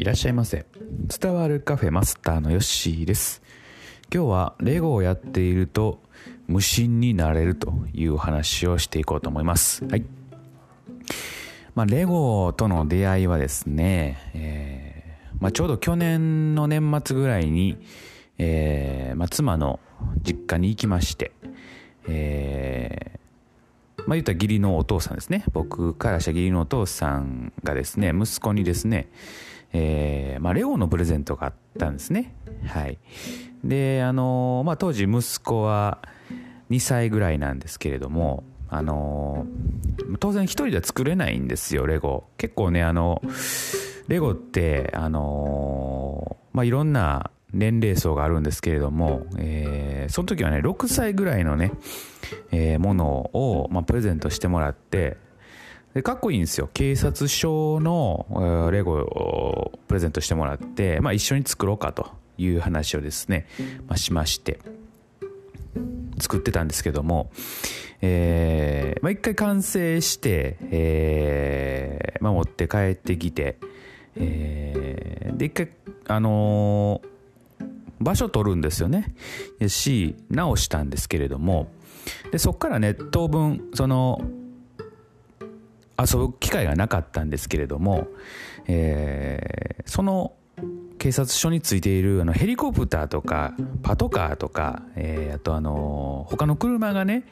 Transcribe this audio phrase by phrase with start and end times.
[0.00, 0.64] いらっしゃいませ。
[1.20, 3.42] 伝わるカフェマスターのヨッシーです。
[4.10, 6.00] 今日はレゴをやっていると
[6.46, 9.84] 無心になれるという話をしていこうと思います。
[9.84, 10.04] はい。
[11.74, 17.76] まあ、レゴとの出会いはですね、えーまあ、ちょうど去年の年末ぐらいに、
[18.38, 19.80] えーまあ、妻の
[20.22, 21.32] 実家に行きまして、
[22.08, 25.44] えー、まあ言った義理のお父さんですね。
[25.52, 29.10] 僕からした義理のお父さんがですね息子にですね、
[29.72, 32.34] えーまあ、レオのプレゼントがあったんですね。
[32.66, 32.98] はい。
[33.64, 35.98] であのまあ当時息子は
[36.70, 39.46] 2歳ぐらいなんですけれどもあの
[40.18, 42.24] 当然一人では作れないんですよレゴ。
[42.36, 43.20] 結構ねあの
[44.08, 51.72] レゴってあのまあいろんな年齢層があるんですけれども、えー、その時はね6歳ぐらいのね、
[52.52, 55.16] えー、ものを、まあ、プレゼントしてもらって
[55.94, 56.70] でかっこいいんですよ。
[56.72, 63.46] 警察署のレゴをプレゼントしてもらって、まあ、一緒に作ろうかという話をですね、
[63.88, 64.60] まあ、しまして
[66.20, 67.32] 作ってたんですけども、
[68.02, 73.58] えーまあ、一回完成して、えーまあ、持って帰ってきて、
[74.14, 75.70] えー、で一回
[76.06, 77.64] あのー、
[78.00, 79.12] 場所取るんですよね。
[79.66, 81.68] し直したんですけれども
[82.30, 84.20] でそこからね当分その
[86.00, 88.08] 遊ぶ機会がなかったんですけれども、
[88.66, 90.34] えー、その
[90.98, 97.24] 警察署についているあのヘリコプターとかパトカーとか、えー、あとあの他の車がね、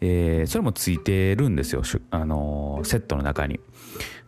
[0.00, 3.60] えー、それもついてるんですよ、あのセットの中に。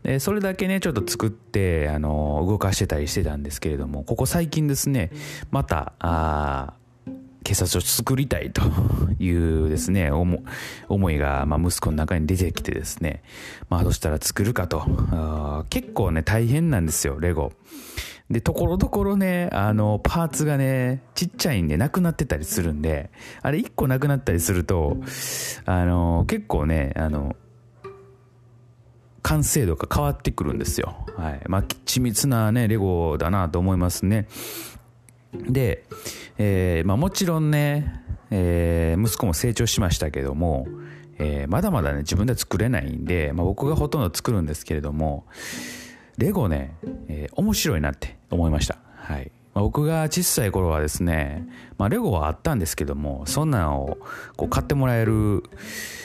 [0.03, 5.11] でそれだけねちょっと作って、あの動かしてたりしてたんですけれどもここ最近ですね
[5.51, 6.75] またあ
[7.51, 8.63] 警察署作りたいと
[9.19, 13.25] いうですね、思いが、ま、息子の中に出てきてですね、
[13.69, 14.85] まあ、どうしたら作るかと。
[15.69, 17.51] 結構ね、大変なんですよ、レゴ。
[18.31, 23.11] で、ところどころね、あの、パーツがね、ちっちゃいんでなくなってたりするんで、
[23.43, 24.99] あれ1個なくなったりすると、
[25.67, 27.35] あの、結構ね、あの、
[29.23, 31.05] 完成度が変わってくるんですよ。
[31.17, 31.43] はい。
[31.49, 34.29] まあ、緻密なね、レゴだなと思いますね。
[35.33, 35.85] で、
[36.39, 40.67] えー、まあもちろんね、えー、息子も成長しましたけども、
[41.19, 45.27] えー、まだまだね、自分で作れないんで、まあ僕がほとんど作るんですけれども、
[46.17, 46.77] レゴね、
[47.09, 48.79] えー、面白いなって思いました。
[48.97, 49.31] はい。
[49.55, 53.99] まあ、僕が小さい頃はですね、まあ、レゴはあったんですけども、そんなんを
[54.37, 55.43] こう買ってもらえる、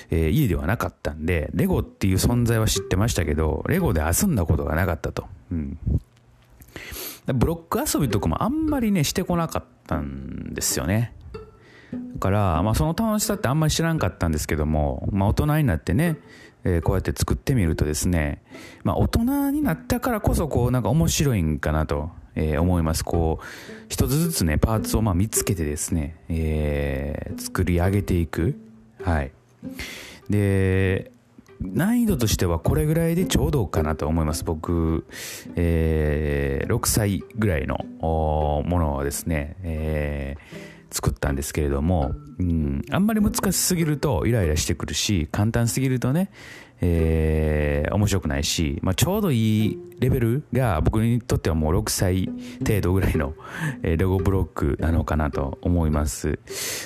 [0.09, 5.25] えー、家ではなかったんで、レゴっていう存在は知ってましたけど、レゴで遊んだことがなかったと。
[5.52, 5.78] うん。
[7.34, 11.13] ブロック遊びとかもあんまりね、してこなかったんですよね。
[11.91, 16.18] だから、まあ、その楽しさってあんまり知らんかったんですけども、まあ、大人になってね、
[16.64, 18.41] えー、こうやって作ってみるとですね、
[18.84, 23.06] まあ、大人になったからこそこうなんか面白いんかなと、えー、思います。
[23.06, 23.46] こう
[23.88, 28.59] 一つずつねパーツをま見つけてですね、えー、作り上げていく。
[29.03, 29.31] はい。
[30.30, 31.12] で
[31.66, 34.44] 難易度としてはこれぐらいでちょうどかなと思います。
[34.44, 35.06] 僕、
[35.56, 46.29] えー、6歳ぐらいのものをですね、えー作ったんですけれども、うん、あんまり難しすぎるとイライラしてくるし、簡単すぎるとね、
[46.81, 52.29] えー、面白くないし、まあ、ちょうどいいレベルが僕にとってはもう6歳
[52.59, 53.34] 程度ぐらいの、
[53.81, 56.34] えー、レゴブロックなのかなと思います。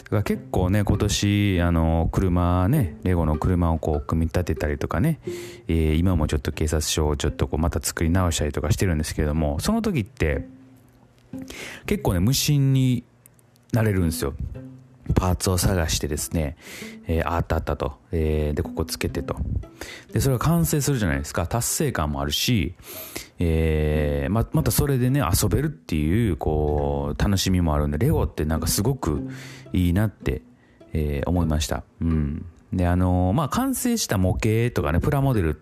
[0.03, 5.19] だから結構ね、今年、あの、車ね、レゴの車をこう組み立てたりとかね、
[5.67, 10.45] えー、今もちょっと警察署をちょっとこうまた作り直したりとかしてるんですけれども、その時って、
[11.85, 13.03] 結構ね、無心に
[13.73, 14.33] なれるんですよ。
[15.15, 16.55] パーツを探してですね、
[17.07, 19.35] えー、あったあったと、えー、で、ここつけてと。
[20.13, 21.47] で、それが完成するじゃないですか。
[21.47, 22.75] 達成感もあるし、
[23.39, 29.27] えー、ま、またそれでね、遊べるっていう、こう、楽しみもあるんで、レゴってなんかすごく
[29.73, 30.41] いいなって、
[30.93, 31.83] えー、思いました。
[32.01, 32.45] うん。
[32.71, 35.61] で、あのー、まあ、完成した模型とかね、プラモデル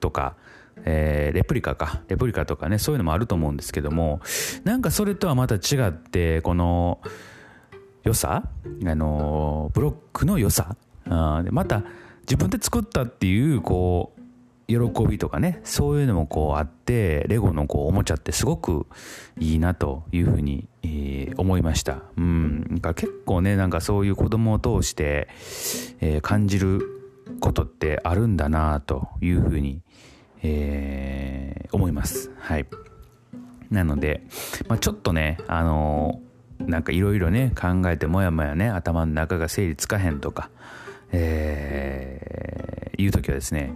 [0.00, 0.34] とか、
[0.84, 2.02] えー、レプリカか。
[2.08, 4.20] レプリカとかね、そういうのもあると思うんですけども、
[4.64, 7.00] なんかそれとはまた違って、この、
[8.04, 8.42] 良さ、
[8.84, 10.76] あのブロックの良さ。
[11.08, 11.82] あまた
[12.22, 14.22] 自分で作ったっていうこう
[14.66, 18.86] 喜びとかねそういうのもこうあってレゴのこうおもちゃってすごく
[19.38, 22.02] いいなというふうに、えー、思いました。
[22.16, 22.66] うん。
[22.68, 25.28] なんか結構ねなんかそういう子供を通して、
[26.00, 26.80] えー、感じる
[27.40, 32.30] ことってあるんだなというふうに、えー、思います。
[32.38, 32.66] はい。
[33.70, 34.26] なので、
[34.68, 36.32] まあ、ちょっとねあのー
[36.66, 40.50] なんかいろいろね考えてもやもやね頭の中が整理つかへんとか、
[41.10, 43.72] えー、いう時はですね、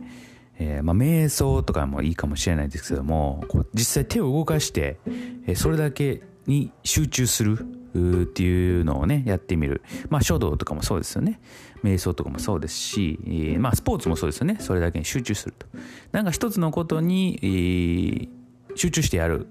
[0.58, 4.98] えー、まあ、瞑想とかもいいかもしれないですけどもこう実際手を動かして、
[5.46, 7.66] えそれだけに集中する。
[7.94, 9.82] っていうのをねやってみる。
[10.08, 11.40] まあ書道とかもそうですよね。
[11.82, 14.56] 瞑想とかもそうですし、えー、まあスポーツもそうですよね。
[14.60, 15.66] それだけに集中すると。
[16.12, 18.28] なんか一つのことに、えー、
[18.76, 19.46] 集中してやる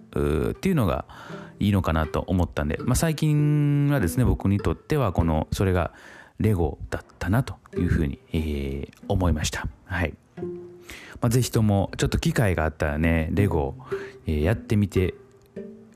[0.52, 1.06] っていうのが
[1.60, 5.92] いいのかなと思ったんで、まあ、最近はですね僕にとってはこのそれが
[6.40, 9.68] レゴだったなというふうに、えー、思いました。
[9.86, 10.14] はい。
[11.22, 13.76] まあ、ぜひともちょっと機会があったらねレゴ、
[14.26, 15.16] やってみて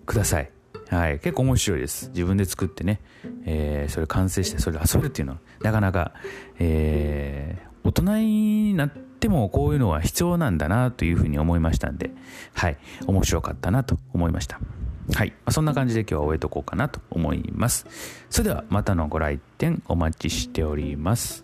[0.05, 0.51] ください。
[0.89, 2.09] はい、結構面白いです。
[2.09, 2.99] 自分で作ってね、
[3.45, 6.13] えー、それ完成してそれ遊ぶっていうのは、なかなか、
[6.57, 12.11] えー、大人になってもこういうのは必要なんだなというふうに思いましたんで、
[12.53, 14.59] はい、面白かったなと思いました。
[15.13, 17.85] はい、ま、そんな感じで今日は終えとこうかなと思います。
[18.29, 21.43] それではまたのご来店お待ちしております。